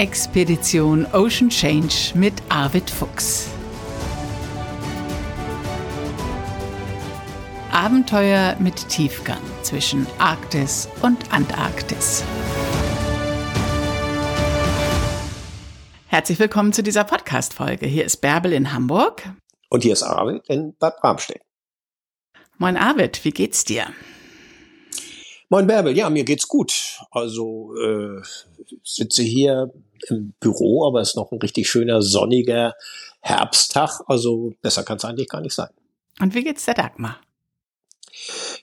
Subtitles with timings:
[0.00, 3.50] Expedition Ocean Change mit Arvid Fuchs.
[7.70, 12.24] Abenteuer mit Tiefgang zwischen Arktis und Antarktis.
[16.06, 17.84] Herzlich willkommen zu dieser Podcast-Folge.
[17.84, 19.22] Hier ist Bärbel in Hamburg.
[19.68, 21.42] Und hier ist Arvid in Bad Bramstedt.
[22.56, 23.92] Moin Arvid, wie geht's dir?
[25.50, 27.00] Moin Bärbel, ja, mir geht's gut.
[27.10, 28.22] Also äh,
[28.82, 29.70] sitze hier
[30.08, 32.74] im Büro, aber es ist noch ein richtig schöner sonniger
[33.20, 34.00] Herbsttag.
[34.06, 35.70] Also besser kann es eigentlich gar nicht sein.
[36.20, 37.18] Und wie geht's der Dagmar?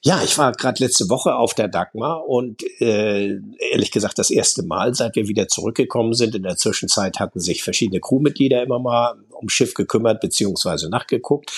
[0.03, 3.39] Ja, ich war gerade letzte Woche auf der Dagmar und äh,
[3.71, 6.35] ehrlich gesagt das erste Mal, seit wir wieder zurückgekommen sind.
[6.35, 11.51] In der Zwischenzeit hatten sich verschiedene Crewmitglieder immer mal ums Schiff gekümmert beziehungsweise nachgeguckt.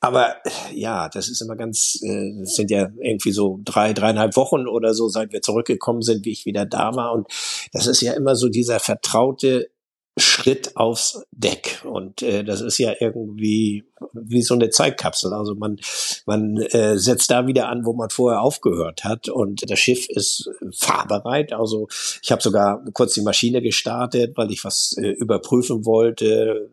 [0.00, 0.36] Aber
[0.72, 4.94] ja, das ist immer ganz, äh, das sind ja irgendwie so drei, dreieinhalb Wochen oder
[4.94, 7.12] so, seit wir zurückgekommen sind, wie ich wieder da war.
[7.12, 7.28] Und
[7.72, 9.70] das ist ja immer so dieser vertraute
[10.18, 11.82] Schritt aufs Deck.
[11.84, 15.32] Und äh, das ist ja irgendwie wie so eine Zeitkapsel.
[15.32, 15.78] Also man,
[16.24, 19.28] man äh, setzt da wieder an, wo man vorher aufgehört hat.
[19.28, 21.52] Und das Schiff ist fahrbereit.
[21.52, 21.88] Also
[22.22, 26.70] ich habe sogar kurz die Maschine gestartet, weil ich was äh, überprüfen wollte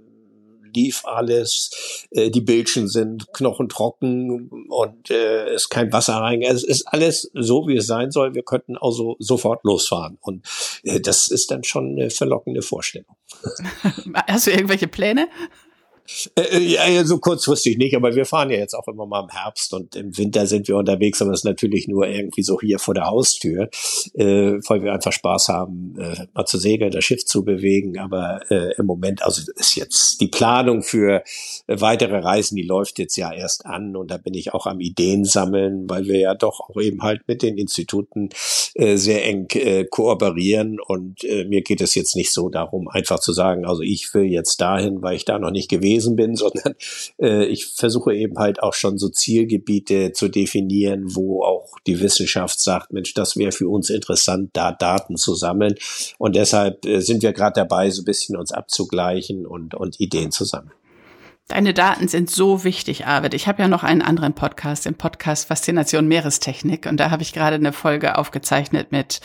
[0.73, 6.41] lief alles, äh, die Bildchen sind knochentrocken und äh, ist kein Wasser rein.
[6.41, 8.33] Es ist alles so, wie es sein soll.
[8.33, 10.17] Wir könnten also sofort losfahren.
[10.21, 10.45] Und
[10.83, 13.16] äh, das ist dann schon eine verlockende Vorstellung.
[14.27, 15.27] Hast du irgendwelche Pläne?
[16.36, 19.30] Äh, äh, ja, so kurzfristig nicht, aber wir fahren ja jetzt auch immer mal im
[19.30, 22.80] Herbst und im Winter sind wir unterwegs, aber das ist natürlich nur irgendwie so hier
[22.80, 23.69] vor der Haustür,
[24.14, 27.97] äh, weil wir einfach Spaß haben, äh, mal zu segeln, das Schiff zu bewegen.
[27.97, 31.23] Aber äh, im Moment, also ist jetzt die Planung für
[31.67, 35.25] weitere Reisen, die läuft jetzt ja erst an und da bin ich auch am Ideen
[35.25, 38.30] sammeln, weil wir ja doch auch eben halt mit den Instituten
[38.75, 43.19] äh, sehr eng äh, kooperieren und äh, mir geht es jetzt nicht so darum, einfach
[43.19, 46.36] zu sagen, also ich will jetzt dahin, weil ich da noch nicht gewesen gewesen bin,
[46.44, 46.75] sondern
[47.19, 52.59] äh, ich versuche eben halt auch schon so Zielgebiete zu definieren, wo auch die Wissenschaft
[52.59, 55.75] sagt, Mensch, das wäre für uns interessant, da Daten zu sammeln.
[56.18, 60.31] Und deshalb äh, sind wir gerade dabei, so ein bisschen uns abzugleichen und, und Ideen
[60.31, 60.74] zu sammeln.
[61.50, 63.34] Deine Daten sind so wichtig, Arvid.
[63.34, 66.86] Ich habe ja noch einen anderen Podcast, den Podcast Faszination Meerestechnik.
[66.86, 69.19] Und da habe ich gerade eine Folge aufgezeichnet mit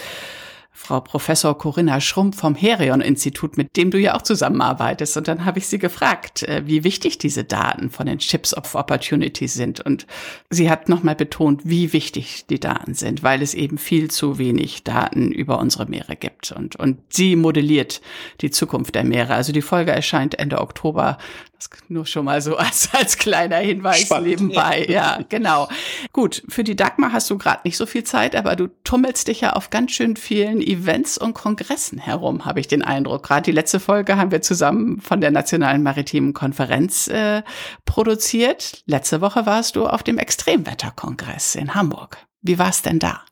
[0.80, 5.16] Frau Professor Corinna Schrumpf vom Herion-Institut, mit dem du ja auch zusammenarbeitest.
[5.16, 8.76] Und dann habe ich sie gefragt, äh, wie wichtig diese Daten von den Chips of
[8.76, 9.80] Opportunity sind.
[9.80, 10.06] Und
[10.50, 14.84] sie hat nochmal betont, wie wichtig die Daten sind, weil es eben viel zu wenig
[14.84, 16.52] Daten über unsere Meere gibt.
[16.52, 18.00] Und, und sie modelliert
[18.40, 19.34] die Zukunft der Meere.
[19.34, 21.18] Also die Folge erscheint Ende Oktober.
[21.58, 24.86] Das nur schon mal so als, als kleiner Hinweis Spannend, nebenbei.
[24.88, 25.18] Ja.
[25.18, 25.68] ja, genau.
[26.12, 29.40] Gut, für die Dagmar hast du gerade nicht so viel Zeit, aber du tummelst dich
[29.40, 33.24] ja auf ganz schön vielen Events und Kongressen herum, habe ich den Eindruck.
[33.24, 37.42] Gerade die letzte Folge haben wir zusammen von der Nationalen Maritimen Konferenz äh,
[37.84, 38.82] produziert.
[38.86, 42.18] Letzte Woche warst du auf dem Extremwetterkongress in Hamburg.
[42.42, 43.22] Wie war es denn da?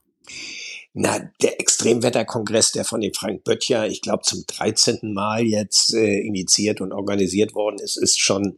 [0.99, 5.13] Na, der Extremwetterkongress, der von dem Frank Böttcher, ich glaube, zum 13.
[5.13, 8.57] Mal jetzt äh, initiiert und organisiert worden ist, ist schon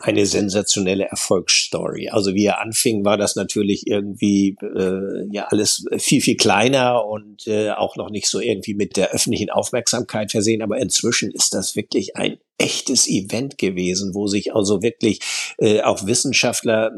[0.00, 2.08] eine sensationelle Erfolgsstory.
[2.08, 7.46] Also wie er anfing, war das natürlich irgendwie äh, ja alles viel, viel kleiner und
[7.48, 10.62] äh, auch noch nicht so irgendwie mit der öffentlichen Aufmerksamkeit versehen.
[10.62, 15.20] Aber inzwischen ist das wirklich ein echtes Event gewesen, wo sich also wirklich
[15.58, 16.92] äh, auch Wissenschaftler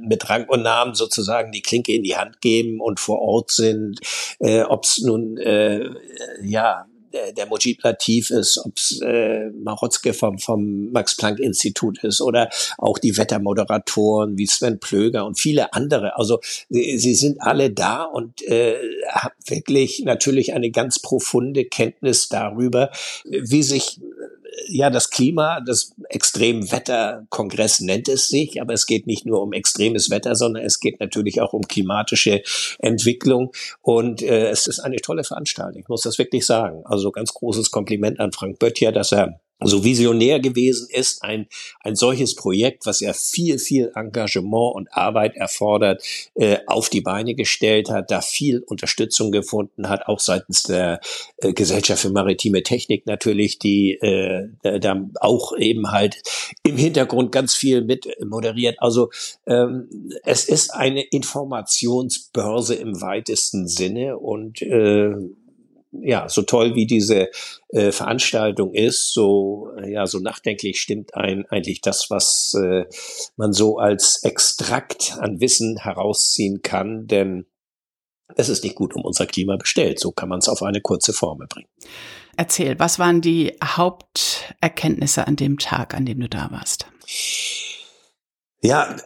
[0.00, 4.00] mit Rang und Namen sozusagen die Klinke in die Hand geben und vor Ort sind,
[4.40, 5.88] äh, ob es nun äh,
[6.42, 12.50] ja der, der Mojib Latif ist, ob es äh, Marotzke vom, vom Max-Planck-Institut ist oder
[12.76, 16.16] auch die Wettermoderatoren wie Sven Plöger und viele andere.
[16.18, 18.76] Also sie, sie sind alle da und äh,
[19.08, 22.90] haben wirklich natürlich eine ganz profunde Kenntnis darüber,
[23.24, 24.00] wie sich
[24.68, 30.10] ja, das Klima, das Extremwetterkongress nennt es sich, aber es geht nicht nur um extremes
[30.10, 32.42] Wetter, sondern es geht natürlich auch um klimatische
[32.78, 33.52] Entwicklung.
[33.82, 36.82] Und äh, es ist eine tolle Veranstaltung, ich muss das wirklich sagen.
[36.84, 41.46] Also ganz großes Kompliment an Frank Böttcher, dass er so visionär gewesen ist, ein,
[41.80, 46.02] ein solches Projekt, was ja viel, viel Engagement und Arbeit erfordert,
[46.34, 51.00] äh, auf die Beine gestellt hat, da viel Unterstützung gefunden hat, auch seitens der
[51.38, 54.48] äh, Gesellschaft für maritime Technik natürlich, die äh,
[54.80, 56.22] da auch eben halt
[56.62, 58.76] im Hintergrund ganz viel mit moderiert.
[58.78, 59.10] Also
[59.46, 59.88] ähm,
[60.24, 65.14] es ist eine Informationsbörse im weitesten Sinne und äh,
[66.00, 67.30] ja, so toll wie diese
[67.68, 72.84] äh, Veranstaltung ist, so ja, so nachdenklich stimmt ein eigentlich das, was äh,
[73.36, 77.46] man so als Extrakt an Wissen herausziehen kann, denn
[78.36, 80.00] es ist nicht gut um unser Klima bestellt.
[80.00, 81.68] So kann man es auf eine kurze Formel bringen.
[82.36, 86.86] Erzähl, was waren die Haupterkenntnisse an dem Tag, an dem du da warst?
[88.64, 88.96] Ja,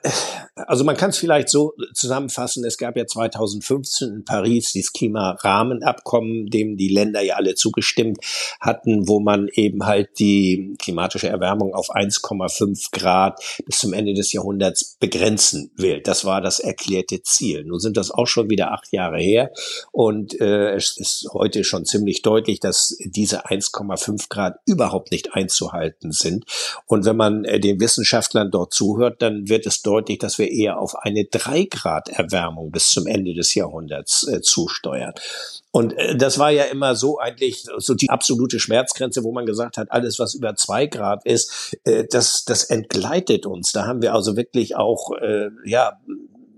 [0.55, 6.47] also man kann es vielleicht so zusammenfassen, es gab ja 2015 in Paris dieses Klimarahmenabkommen,
[6.47, 8.19] dem die Länder ja alle zugestimmt
[8.61, 14.33] hatten, wo man eben halt die klimatische Erwärmung auf 1,5 Grad bis zum Ende des
[14.33, 16.03] Jahrhunderts begrenzen will.
[16.03, 17.65] Das war das erklärte Ziel.
[17.65, 19.51] Nun sind das auch schon wieder acht Jahre her
[19.91, 26.13] und äh, es ist heute schon ziemlich deutlich, dass diese 1,5 Grad überhaupt nicht einzuhalten
[26.13, 26.45] sind.
[26.87, 30.79] Und wenn man äh, den Wissenschaftlern dort zuhört, dann wird es deutlich, dass wir eher
[30.79, 35.15] auf eine drei Grad Erwärmung bis zum Ende des Jahrhunderts äh, zusteuern.
[35.71, 39.77] Und äh, das war ja immer so eigentlich so die absolute Schmerzgrenze, wo man gesagt
[39.77, 43.73] hat, alles was über zwei Grad ist, äh, das, das entgleitet uns.
[43.73, 45.99] Da haben wir also wirklich auch, äh, ja,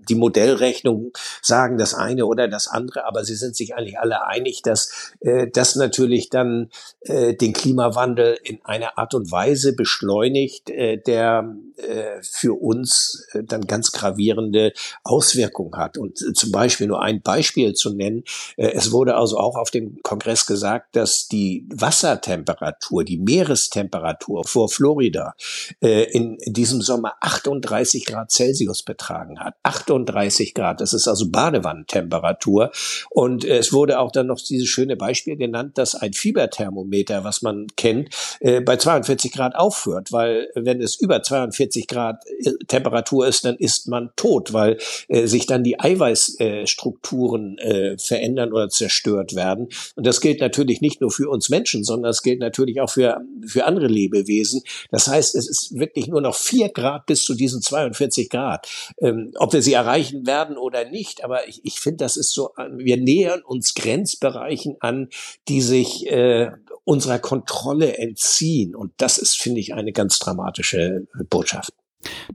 [0.09, 1.13] die Modellrechnungen
[1.43, 5.49] sagen das eine oder das andere, aber sie sind sich eigentlich alle einig, dass äh,
[5.49, 6.71] das natürlich dann
[7.01, 13.43] äh, den Klimawandel in einer Art und Weise beschleunigt, äh, der äh, für uns äh,
[13.45, 14.73] dann ganz gravierende
[15.05, 15.99] Auswirkungen hat.
[15.99, 18.25] Und äh, zum Beispiel nur ein Beispiel zu nennen,
[18.57, 24.69] äh, es wurde also auch auf dem Kongress gesagt, dass die Wassertemperatur, die Meerestemperatur vor
[24.69, 25.35] Florida
[25.81, 29.55] äh, in diesem Sommer 38 Grad Celsius betragen hat.
[29.63, 30.81] 38 Grad.
[30.81, 32.71] Das ist also Badewannentemperatur.
[33.11, 37.67] Und es wurde auch dann noch dieses schöne Beispiel genannt, dass ein Fieberthermometer, was man
[37.77, 38.11] kennt,
[38.41, 43.57] äh, bei 42 Grad aufhört, weil wenn es über 42 Grad äh, Temperatur ist, dann
[43.57, 47.59] ist man tot, weil äh, sich dann die Eiweißstrukturen
[47.99, 49.69] verändern oder zerstört werden.
[49.97, 53.21] Und das gilt natürlich nicht nur für uns Menschen, sondern es gilt natürlich auch für,
[53.47, 54.63] für andere Lebewesen.
[54.91, 58.69] Das heißt, es ist wirklich nur noch vier Grad bis zu diesen 42 Grad.
[59.01, 61.25] Ähm, ob wir sie erreichen werden oder nicht.
[61.25, 65.09] Aber ich, ich finde, das ist so, wir nähern uns Grenzbereichen an,
[65.49, 66.51] die sich äh,
[66.85, 68.75] unserer Kontrolle entziehen.
[68.75, 71.73] Und das ist, finde ich, eine ganz dramatische Botschaft.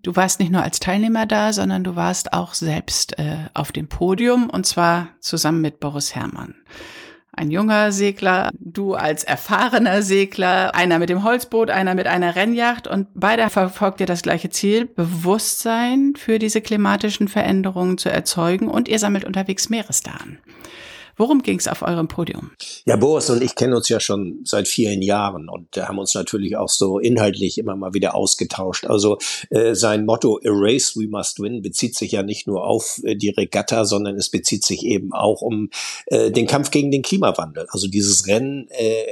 [0.01, 3.87] Du warst nicht nur als Teilnehmer da, sondern du warst auch selbst äh, auf dem
[3.87, 6.55] Podium und zwar zusammen mit Boris Herrmann
[7.35, 12.87] ein junger Segler, du als erfahrener Segler, einer mit dem Holzboot, einer mit einer Rennjacht
[12.87, 18.87] und beide verfolgt ihr das gleiche Ziel, Bewusstsein für diese klimatischen Veränderungen zu erzeugen und
[18.87, 20.39] ihr sammelt unterwegs Meeresdaten.
[21.17, 22.51] Worum ging es auf eurem Podium?
[22.85, 26.57] Ja, Boris und ich kennen uns ja schon seit vielen Jahren und haben uns natürlich
[26.57, 28.85] auch so inhaltlich immer mal wieder ausgetauscht.
[28.85, 29.17] Also
[29.49, 33.15] äh, sein Motto A Race We Must Win bezieht sich ja nicht nur auf äh,
[33.15, 35.69] die Regatta, sondern es bezieht sich eben auch um
[36.07, 37.67] äh, den Kampf gegen den Klimawandel.
[37.69, 39.03] Also dieses Rennen äh,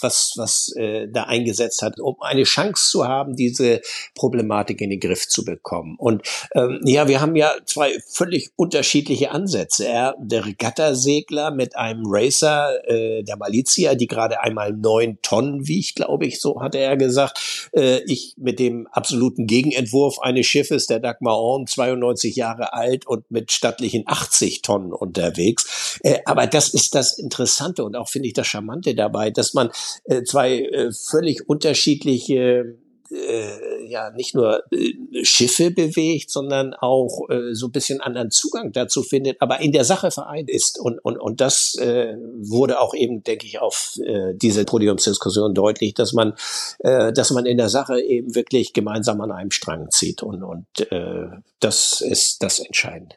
[0.00, 3.80] was, was äh, da eingesetzt hat, um eine Chance zu haben, diese
[4.14, 5.96] Problematik in den Griff zu bekommen.
[5.98, 6.22] Und
[6.54, 9.86] ähm, ja, wir haben ja zwei völlig unterschiedliche Ansätze.
[9.86, 15.96] Er, der Regattasegler mit einem Racer äh, der Malizia, die gerade einmal neun Tonnen wiegt,
[15.96, 17.70] glaube ich, so hatte er gesagt.
[17.72, 23.30] Äh, ich mit dem absoluten Gegenentwurf eines Schiffes, der Dagmar Orn, 92 Jahre alt und
[23.30, 25.98] mit stattlichen 80 Tonnen unterwegs.
[26.02, 29.63] Äh, aber das ist das Interessante und auch finde ich das Charmante dabei, dass man
[30.04, 32.76] äh, zwei äh, völlig unterschiedliche
[33.10, 38.72] äh, ja nicht nur äh, Schiffe bewegt, sondern auch äh, so ein bisschen anderen Zugang
[38.72, 40.78] dazu findet, aber in der Sache vereint ist.
[40.80, 45.94] Und, und, und das äh, wurde auch eben, denke ich, auf äh, diese Podiumsdiskussion deutlich,
[45.94, 46.34] dass man,
[46.80, 50.22] äh, dass man in der Sache eben wirklich gemeinsam an einem Strang zieht.
[50.22, 50.66] Und, und
[51.60, 53.16] das ist das Entscheidende.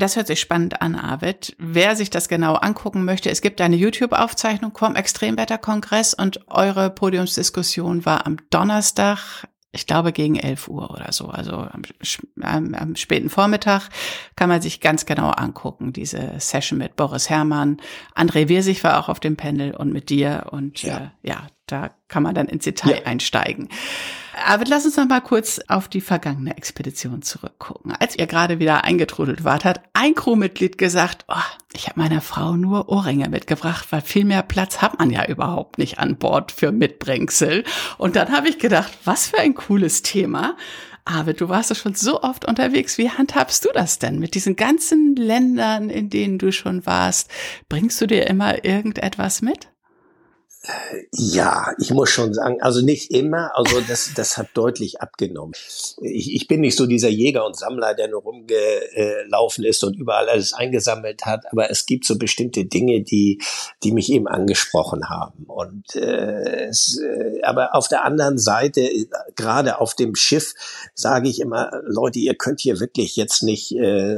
[0.00, 1.54] Das hört sich spannend an, Arvid.
[1.58, 8.06] Wer sich das genau angucken möchte, es gibt eine YouTube-Aufzeichnung vom Extremwetterkongress und eure Podiumsdiskussion
[8.06, 11.82] war am Donnerstag, ich glaube gegen 11 Uhr oder so, also am,
[12.40, 13.90] am, am, späten Vormittag
[14.36, 17.76] kann man sich ganz genau angucken, diese Session mit Boris Herrmann.
[18.16, 21.90] André Wirsig war auch auf dem Panel und mit dir und ja, äh, ja da
[22.08, 23.06] kann man dann ins Detail ja.
[23.06, 23.68] einsteigen.
[24.46, 27.92] Aber lass uns noch mal kurz auf die vergangene Expedition zurückgucken.
[27.92, 31.34] Als ihr gerade wieder eingetrudelt wart, hat ein Crewmitglied gesagt, oh,
[31.72, 35.78] ich habe meiner Frau nur Ohrringe mitgebracht, weil viel mehr Platz hat man ja überhaupt
[35.78, 37.64] nicht an Bord für Mitbringsel.
[37.98, 40.56] Und dann habe ich gedacht, was für ein cooles Thema.
[41.04, 42.98] Aber du warst doch schon so oft unterwegs.
[42.98, 47.30] Wie handhabst du das denn mit diesen ganzen Ländern, in denen du schon warst?
[47.68, 49.69] Bringst du dir immer irgendetwas mit?
[51.12, 55.52] Ja, ich muss schon sagen, also nicht immer, also das, das hat deutlich abgenommen.
[56.02, 60.28] Ich, ich bin nicht so dieser Jäger und Sammler, der nur rumgelaufen ist und überall
[60.28, 63.40] alles eingesammelt hat, aber es gibt so bestimmte Dinge, die,
[63.82, 65.44] die mich eben angesprochen haben.
[65.46, 68.88] Und äh, es, äh, aber auf der anderen Seite,
[69.36, 70.54] gerade auf dem Schiff,
[70.94, 74.14] sage ich immer, Leute, ihr könnt hier wirklich jetzt nicht äh,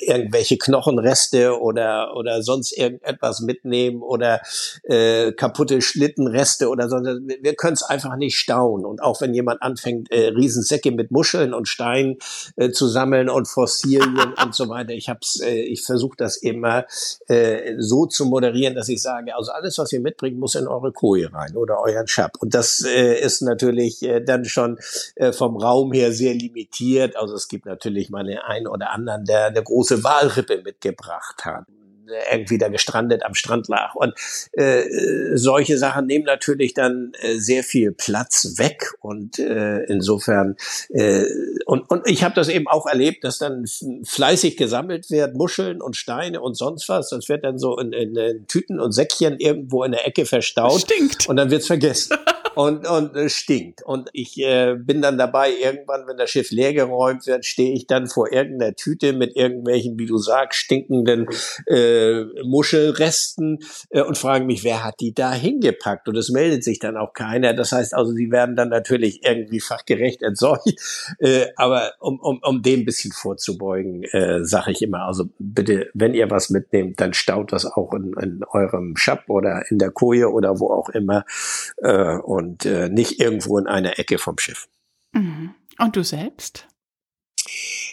[0.00, 4.40] irgendwelche Knochenreste oder oder sonst irgendetwas mitnehmen oder
[4.84, 6.96] äh, kaputte Schlittenreste oder so.
[6.96, 8.84] Wir können es einfach nicht stauen.
[8.84, 12.18] Und auch wenn jemand anfängt, äh, Riesensäcke mit Muscheln und Steinen
[12.56, 16.86] äh, zu sammeln und Fossilien und so weiter, ich hab's, äh, ich versuche das immer
[17.28, 20.92] äh, so zu moderieren, dass ich sage, also alles, was ihr mitbringt, muss in eure
[20.92, 22.32] Koje rein oder euren Schab.
[22.40, 24.78] Und das äh, ist natürlich äh, dann schon
[25.14, 27.16] äh, vom Raum her sehr limitiert.
[27.16, 31.64] Also es gibt natürlich mal den einen oder anderen, der eine große Walrippe mitgebracht hat
[32.32, 33.94] irgendwie da gestrandet am Strand lag.
[33.94, 34.14] Und
[34.52, 34.84] äh,
[35.34, 38.92] solche Sachen nehmen natürlich dann äh, sehr viel Platz weg.
[39.00, 40.56] Und äh, insofern,
[40.90, 41.24] äh,
[41.66, 43.64] und, und ich habe das eben auch erlebt, dass dann
[44.04, 47.10] fleißig gesammelt wird, Muscheln und Steine und sonst was.
[47.10, 50.80] Das wird dann so in, in, in Tüten und Säckchen irgendwo in der Ecke verstaut.
[50.82, 51.28] Stinkt.
[51.28, 52.16] Und dann wird's vergessen.
[52.54, 53.82] und, und äh, stinkt.
[53.82, 58.06] Und ich äh, bin dann dabei, irgendwann, wenn das Schiff leergeräumt wird, stehe ich dann
[58.06, 61.26] vor irgendeiner Tüte mit irgendwelchen, wie du sagst, stinkenden
[61.66, 63.58] äh, Muschelresten
[63.90, 66.08] äh, und frage mich, wer hat die da hingepackt?
[66.08, 67.54] Und es meldet sich dann auch keiner.
[67.54, 70.64] Das heißt also, sie werden dann natürlich irgendwie fachgerecht entsorgt.
[71.18, 75.90] Äh, aber um, um, um dem ein bisschen vorzubeugen, äh, sage ich immer, also bitte,
[75.94, 79.90] wenn ihr was mitnehmt, dann staut das auch in, in eurem Schab oder in der
[79.90, 81.24] Koje oder wo auch immer.
[81.78, 84.68] Äh, und und äh, nicht irgendwo in einer Ecke vom Schiff.
[85.12, 85.54] Mhm.
[85.78, 86.66] Und du selbst?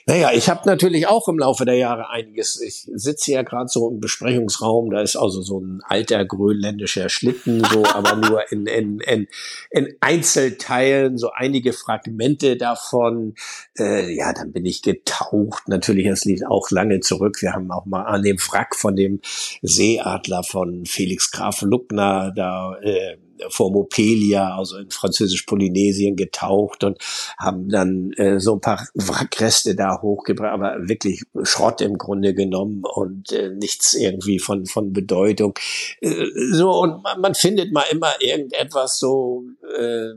[0.07, 2.59] Naja, ich habe natürlich auch im Laufe der Jahre einiges.
[2.59, 7.63] Ich sitze ja gerade so im Besprechungsraum, da ist also so ein alter grönländischer Schlitten,
[7.63, 9.27] so, aber nur in, in, in,
[9.69, 13.35] in Einzelteilen, so einige Fragmente davon.
[13.77, 15.67] Äh, ja, dann bin ich getaucht.
[15.67, 17.41] Natürlich, das liegt auch lange zurück.
[17.41, 19.19] Wir haben auch mal an dem Wrack von dem
[19.61, 23.17] Seeadler von Felix Graf Luckner da äh,
[23.49, 26.97] vor Mopelia, also in Französisch-Polynesien getaucht und
[27.37, 32.83] haben dann äh, so ein paar Wrackreste da hochgebracht, aber wirklich Schrott im Grunde genommen
[32.83, 35.53] und äh, nichts irgendwie von, von Bedeutung.
[36.01, 39.43] Äh, so, und man, man findet mal immer irgendetwas so,
[39.77, 40.13] äh,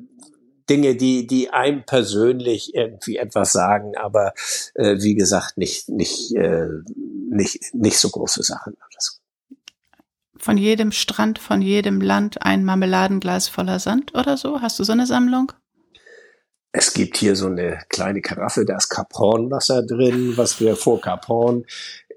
[0.69, 4.33] Dinge, die, die einem persönlich irgendwie etwas sagen, aber
[4.75, 6.69] äh, wie gesagt, nicht, nicht, äh,
[7.31, 8.75] nicht, nicht so große Sachen.
[8.95, 9.21] Das
[10.44, 14.60] von jedem Strand, von jedem Land ein Marmeladenglas voller Sand oder so?
[14.60, 15.52] Hast du so eine Sammlung?
[16.70, 21.00] Es gibt hier so eine kleine Karaffe, da ist Cap Wasser drin, was wir vor
[21.00, 21.26] Cap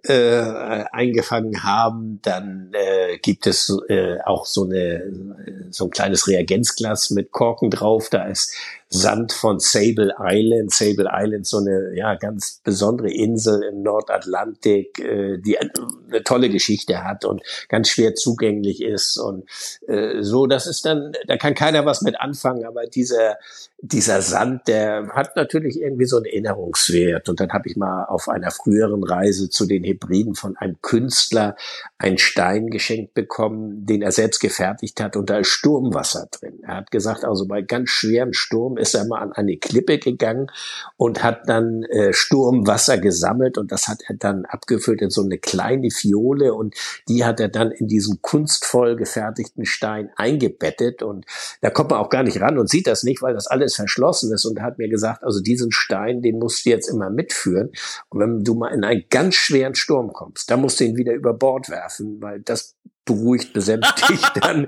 [0.03, 2.19] äh, eingefangen haben.
[2.22, 8.10] Dann äh, gibt es äh, auch so eine so ein kleines Reagenzglas mit Korken drauf.
[8.10, 8.53] Da ist
[8.89, 10.72] Sand von Sable Island.
[10.72, 17.03] Sable Island, so eine ja ganz besondere Insel im Nordatlantik, äh, die eine tolle Geschichte
[17.03, 19.50] hat und ganz schwer zugänglich ist und
[19.88, 20.48] äh, so.
[20.48, 23.38] Das ist dann, da kann keiner was mit anfangen, aber dieser
[23.79, 27.29] dieser Sand, der hat natürlich irgendwie so einen Erinnerungswert.
[27.29, 31.56] Und dann habe ich mal auf einer früheren Reise zu den Hebriden von einem Künstler
[32.00, 36.60] einen Stein geschenkt bekommen, den er selbst gefertigt hat und da ist Sturmwasser drin.
[36.63, 40.48] Er hat gesagt, also bei ganz schweren Sturm ist er mal an eine Klippe gegangen
[40.96, 45.38] und hat dann äh, Sturmwasser gesammelt und das hat er dann abgefüllt in so eine
[45.38, 46.75] kleine Fiole und
[47.07, 51.25] die hat er dann in diesen kunstvoll gefertigten Stein eingebettet und
[51.62, 54.34] da kommt man auch gar nicht ran und sieht das nicht, weil das alles verschlossen
[54.34, 57.72] ist und hat mir gesagt, also diesen Stein, den musst du jetzt immer mitführen
[58.10, 61.13] und wenn du mal in einen ganz schweren Sturm kommst, dann musst du ihn wieder
[61.13, 62.75] über Bord werfen, weil das
[63.08, 64.68] beruhigt, besänftigt dann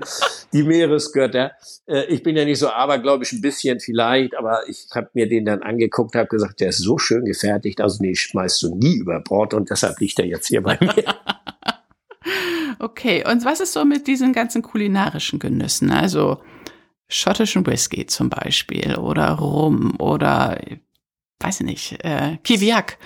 [0.52, 1.52] die Meeresgötter.
[1.86, 5.44] Äh, ich bin ja nicht so abergläubisch, ein bisschen vielleicht, aber ich habe mir den
[5.44, 9.20] dann angeguckt, habe gesagt, der ist so schön gefertigt, also nee, schmeißt du nie über
[9.20, 11.04] Bord und deshalb liegt er jetzt hier bei mir.
[12.82, 15.90] Okay, und was ist so mit diesen ganzen kulinarischen Genüssen?
[15.90, 16.40] Also
[17.10, 20.58] schottischen Whisky zum Beispiel oder Rum oder
[21.40, 22.96] weiß ich nicht, äh, Kiviak.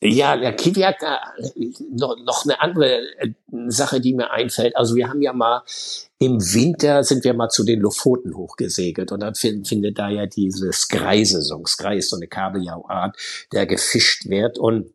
[0.00, 3.32] Ja, der Kiviak, äh, noch, noch eine andere äh,
[3.66, 4.76] Sache, die mir einfällt.
[4.76, 5.62] Also wir haben ja mal
[6.20, 10.26] im Winter sind wir mal zu den Lofoten hochgesegelt und dann find, findet da ja
[10.26, 11.66] diese Skrei-Saison.
[11.66, 13.16] Skrei ist so eine Kabeljauart,
[13.52, 14.92] der gefischt wird und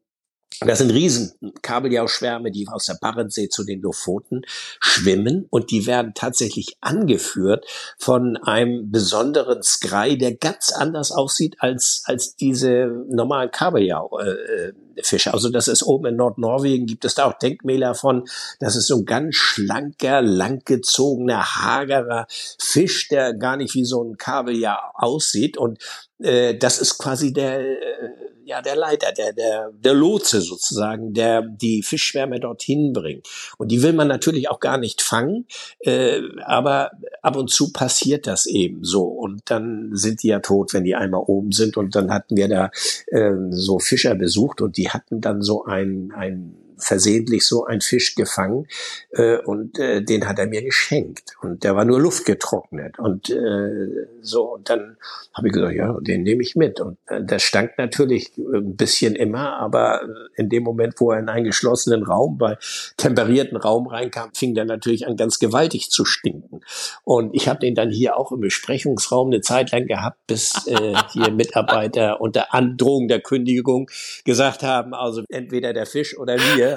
[0.62, 4.42] das sind riesen Kabeljauschwärme, die aus der Barentssee zu den Lofoten
[4.80, 7.66] schwimmen und die werden tatsächlich angeführt
[7.98, 14.20] von einem besonderen Skrei, der ganz anders aussieht als, als diese normalen Kabeljau.
[14.20, 15.34] Äh, Fische.
[15.34, 18.26] Also das ist oben in Nordnorwegen, gibt es da auch Denkmäler von.
[18.60, 22.28] Das ist so ein ganz schlanker, langgezogener, hagerer
[22.60, 25.58] Fisch, der gar nicht wie so ein Kabeljau aussieht.
[25.58, 25.80] Und
[26.20, 28.10] äh, das ist quasi der, äh,
[28.46, 33.28] ja, der Leiter, der, der, der Lotse sozusagen, der die Fischschwärme dorthin bringt.
[33.58, 35.46] Und die will man natürlich auch gar nicht fangen,
[35.80, 36.92] äh, aber
[37.22, 39.04] ab und zu passiert das eben so.
[39.04, 41.78] Und dann sind die ja tot, wenn die einmal oben sind.
[41.78, 42.72] Und dann hatten wir da
[43.08, 48.16] äh, so Fischer besucht und die hatten dann so ein, ein versehentlich so ein Fisch
[48.16, 48.68] gefangen
[49.12, 51.36] äh, und äh, den hat er mir geschenkt.
[51.42, 53.00] Und der war nur luftgetrocknet.
[53.00, 54.98] Und äh, so und dann
[55.34, 56.80] habe ich gesagt, ja, den nehme ich mit.
[56.80, 60.02] Und äh, der stank natürlich ein bisschen immer, aber
[60.36, 62.58] in dem Moment, wo er in einen geschlossenen Raum bei
[62.98, 66.62] temperierten Raum reinkam, fing der natürlich an ganz gewaltig zu stinken.
[67.04, 70.94] Und ich habe den dann hier auch im Besprechungsraum eine Zeit lang gehabt, bis äh,
[71.12, 73.90] hier Mitarbeiter unter Androhung der Kündigung
[74.26, 76.73] gesagt haben, also entweder der Fisch oder wir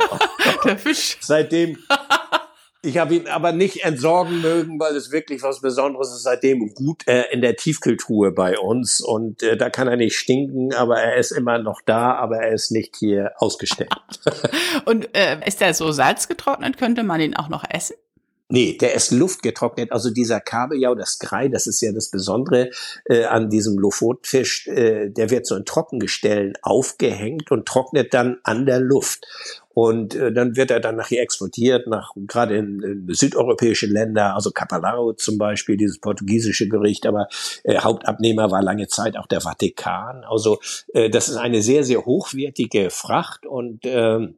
[0.65, 1.19] Der Fisch.
[1.21, 1.79] Seitdem.
[2.83, 6.23] Ich habe ihn aber nicht entsorgen mögen, weil es wirklich was Besonderes ist.
[6.23, 10.73] Seitdem ruht er in der Tiefkühltruhe bei uns und äh, da kann er nicht stinken,
[10.73, 13.91] aber er ist immer noch da, aber er ist nicht hier ausgestellt.
[14.85, 16.77] und äh, ist er so salzgetrocknet?
[16.77, 17.97] Könnte man ihn auch noch essen?
[18.49, 19.91] Nee, der ist luftgetrocknet.
[19.91, 22.71] Also dieser Kabeljau, das Grei, das ist ja das Besondere
[23.07, 28.65] äh, an diesem Lofotfisch, äh, der wird so in Trockengestellen aufgehängt und trocknet dann an
[28.65, 29.27] der Luft.
[29.79, 34.51] Und äh, dann wird er dann nachher exportiert nach gerade in, in südeuropäische Länder, also
[34.51, 37.29] Capalaro zum Beispiel, dieses portugiesische Gericht, aber
[37.63, 40.25] äh, Hauptabnehmer war lange Zeit auch der Vatikan.
[40.25, 40.61] Also
[40.95, 44.29] äh, das ist eine sehr, sehr hochwertige Fracht und äh,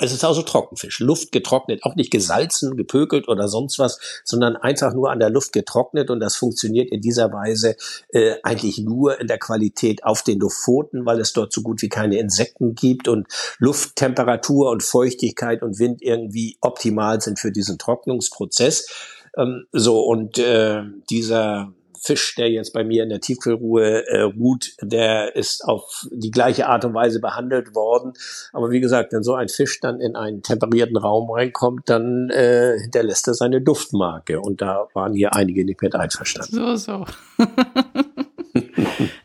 [0.00, 4.94] es ist also Trockenfisch, Luft getrocknet, auch nicht gesalzen, gepökelt oder sonst was, sondern einfach
[4.94, 6.10] nur an der Luft getrocknet.
[6.10, 7.76] Und das funktioniert in dieser Weise
[8.10, 11.88] äh, eigentlich nur in der Qualität auf den Lofoten, weil es dort so gut wie
[11.88, 13.08] keine Insekten gibt.
[13.08, 13.26] Und
[13.58, 18.88] Lufttemperatur und Feuchtigkeit und Wind irgendwie optimal sind für diesen Trocknungsprozess.
[19.36, 24.72] Ähm, so und äh, dieser Fisch, der jetzt bei mir in der Tiefkühlruhe äh, ruht,
[24.80, 28.12] der ist auf die gleiche Art und Weise behandelt worden.
[28.52, 32.78] Aber wie gesagt, wenn so ein Fisch dann in einen temperierten Raum reinkommt, dann äh,
[32.80, 34.40] hinterlässt er seine Duftmarke.
[34.40, 36.54] Und da waren hier einige nicht mit einverstanden.
[36.54, 37.06] So, so.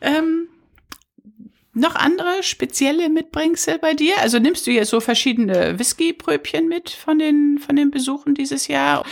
[0.00, 0.48] ähm,
[1.74, 4.14] noch andere spezielle Mitbringsel bei dir?
[4.20, 9.04] Also nimmst du jetzt so verschiedene Whisky-Pröbchen mit von den, von den Besuchen dieses Jahr,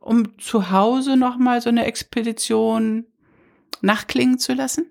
[0.00, 3.06] um zu Hause nochmal so eine Expedition
[3.80, 4.90] nachklingen zu lassen?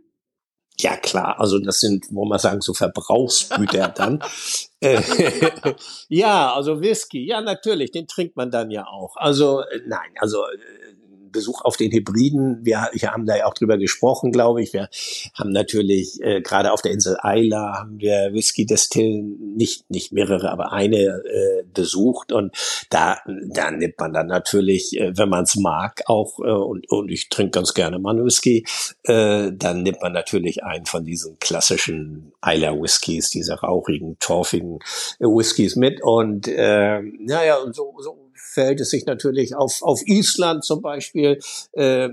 [0.79, 1.39] Ja, klar.
[1.39, 4.23] Also das sind, wollen wir sagen, so Verbrauchsgüter dann.
[4.79, 5.01] Äh,
[6.09, 7.25] ja, also Whisky.
[7.25, 7.91] Ja, natürlich.
[7.91, 9.15] Den trinkt man dann ja auch.
[9.15, 10.93] Also äh, nein, also äh,
[11.33, 12.59] Besuch auf den Hybriden.
[12.63, 14.71] Wir, wir haben da ja auch drüber gesprochen, glaube ich.
[14.71, 14.87] Wir
[15.33, 20.51] haben natürlich äh, gerade auf der Insel Isla haben wir Whisky Destillen nicht nicht mehrere,
[20.51, 22.55] aber eine äh, besucht und
[22.89, 23.17] da
[23.49, 27.27] da nimmt man dann natürlich, äh, wenn man es mag, auch äh, und und ich
[27.27, 28.65] trinke ganz gerne mal Whisky,
[29.03, 34.79] äh, dann nimmt man natürlich einen von diesen klassischen Isla Whiskys, diese rauchigen, torfigen
[35.19, 38.22] äh, Whiskys mit und äh, naja und so so
[38.53, 41.39] verhält es sich natürlich auf, auf Island zum Beispiel,
[41.73, 42.09] äh, äh,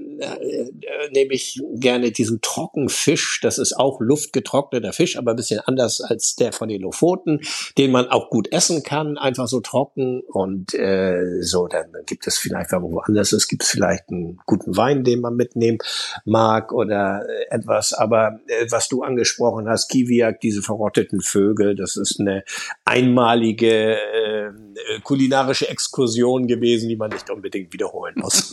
[1.13, 3.41] nehme ich gerne diesen Trockenfisch.
[3.43, 7.41] Das ist auch luftgetrockneter Fisch, aber ein bisschen anders als der von den Lofoten,
[7.77, 10.23] den man auch gut essen kann, einfach so trocken.
[10.27, 14.39] Und äh, so, dann gibt es vielleicht, wenn man woanders ist, gibt es vielleicht einen
[14.47, 15.79] guten Wein, den man mitnehmen
[16.25, 17.93] mag oder etwas.
[17.93, 22.45] Aber äh, was du angesprochen hast, Kiwiak, diese verrotteten Vögel, das ist eine
[22.85, 24.51] einmalige äh,
[25.03, 28.53] kulinarische Exkursion Lektion gewesen, die man nicht unbedingt wiederholen muss.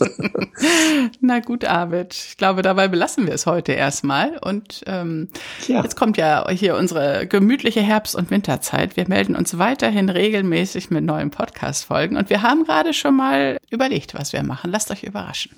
[1.20, 2.14] Na gut, Arvid.
[2.14, 4.38] Ich glaube, dabei belassen wir es heute erstmal.
[4.38, 5.28] Und ähm,
[5.66, 5.82] ja.
[5.82, 8.96] jetzt kommt ja hier unsere gemütliche Herbst- und Winterzeit.
[8.96, 12.16] Wir melden uns weiterhin regelmäßig mit neuen Podcast-Folgen.
[12.16, 14.70] Und wir haben gerade schon mal überlegt, was wir machen.
[14.70, 15.52] Lasst euch überraschen.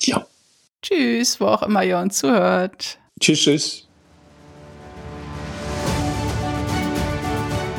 [0.00, 0.26] Ja.
[0.82, 2.98] Tschüss, wo auch immer ihr uns zuhört.
[3.20, 3.88] Tschüss, tschüss.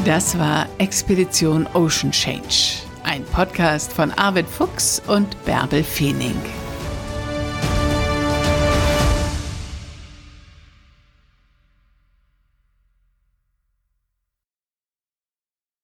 [0.06, 2.93] Das war Expedition Ocean Change.
[3.14, 6.34] Ein Podcast von Arvid Fuchs und Bärbel Feening.